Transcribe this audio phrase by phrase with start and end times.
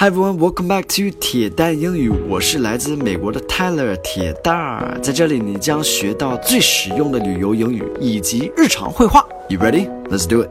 [0.00, 2.08] Hi everyone, welcome back to 铁蛋英语。
[2.08, 9.28] 我是来自美国的 Tyler 铁蛋儿，在这里你将学到最实用的旅游英语以及日常会话。
[9.50, 9.90] You ready?
[10.06, 10.50] Let's do it.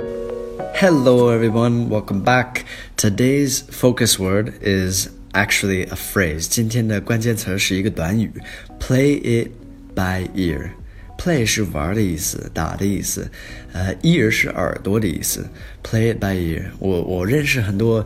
[0.76, 2.58] Hello everyone, welcome back.
[2.96, 6.46] Today's focus word is actually a phrase.
[6.48, 8.32] 今天的关键词是一个短语
[8.80, 9.50] ，play it
[9.96, 10.70] by ear。
[11.18, 13.28] Play 是玩的意思，打的意思，
[13.74, 15.44] 呃，ear 是耳朵的意思。
[15.84, 16.66] Play it by ear。
[16.78, 18.06] 我我认识很多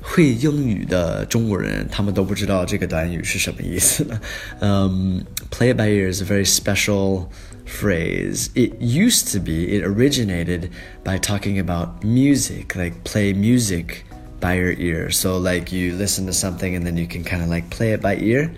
[0.00, 4.20] 会英语的中国人，他们都不知道这个短语是什么意思呢。
[4.60, 7.26] 嗯，play it by ear is a very special
[7.66, 8.48] phrase.
[8.54, 10.70] It used to be, it originated
[11.02, 14.04] by talking about music, like play music
[14.40, 15.10] by your ear.
[15.10, 18.00] So like you listen to something and then you can kind of like play it
[18.00, 18.52] by ear.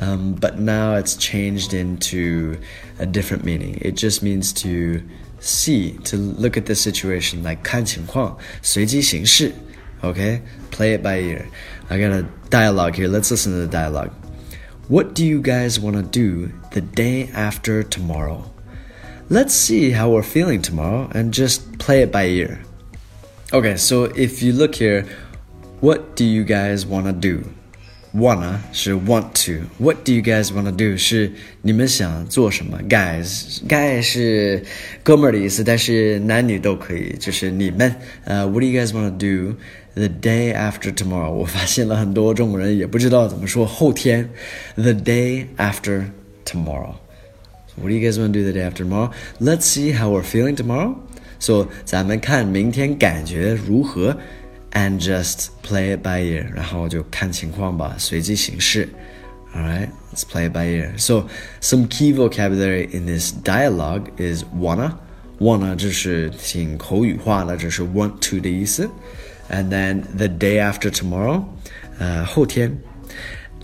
[0.00, 2.56] Um, but now it's changed into
[2.98, 3.78] a different meaning.
[3.80, 5.00] It just means to
[5.40, 9.52] see, to look at the situation, like 看情况，随机行事。
[10.02, 11.48] Okay, play it by ear.
[11.90, 13.08] I got a dialogue here.
[13.08, 14.10] Let's listen to the dialogue.
[14.88, 18.44] What do you guys want to do the day after tomorrow?
[19.28, 22.60] Let's see how we're feeling tomorrow and just play it by ear.
[23.52, 25.04] Okay, so if you look here,
[25.80, 27.44] what do you guys want to do?
[28.14, 31.30] wanna 是 want to。What do you guys wanna do 是
[31.62, 32.80] 你们想做什么？
[32.88, 34.62] Guys guy 是
[35.02, 37.94] 哥们儿的意思，但是男女都可以，就是你们。
[38.24, 39.56] 呃、uh,，What do you guys wanna do
[39.94, 41.30] the day after tomorrow？
[41.30, 44.28] 我发现了很多中国人也不知道怎么说后天。
[44.74, 46.10] The day after
[46.44, 49.12] tomorrow。What do you guys want to do the day after tomorrow?
[49.40, 50.96] Let's see how we're feeling tomorrow.
[51.38, 54.16] So 咱们看明天感觉如何。
[54.72, 58.88] and just play it by ear，然后就看情况吧，随机行事。
[59.54, 60.92] Alright, let's play it by ear.
[60.98, 61.26] So
[61.60, 64.92] some key vocabulary in this dialogue is wanna.
[65.40, 68.90] Wanna 就是挺口语化的，这是 want to 的意思。
[69.52, 71.44] And then the day after tomorrow，
[71.98, 72.78] 呃，后天。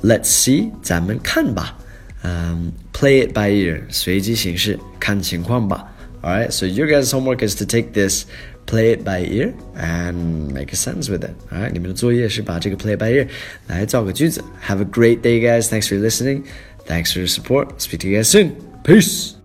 [0.03, 1.79] Let's see，咱们看吧。
[2.23, 5.93] Um, play it by ear，随机行事，看情况吧。
[6.23, 8.25] Alright, so your guys' homework is to take this
[8.67, 11.33] play it by ear and make a sentence with it.
[11.53, 13.29] Alright，你们的作业是把这个 play it by ear
[13.67, 14.43] 来造个句子。
[14.67, 15.69] Have a great day, guys.
[15.69, 16.45] Thanks for listening.
[16.87, 17.79] Thanks for your support.
[17.79, 18.53] Speak to you guys soon.
[18.83, 19.38] Peace.